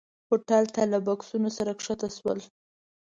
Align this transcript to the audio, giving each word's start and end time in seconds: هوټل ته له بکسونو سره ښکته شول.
هوټل 0.29 0.63
ته 0.75 0.81
له 0.91 0.99
بکسونو 1.07 1.49
سره 1.57 1.71
ښکته 1.83 2.09
شول. 2.17 2.39